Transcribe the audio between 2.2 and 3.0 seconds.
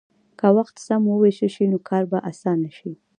اسانه شي.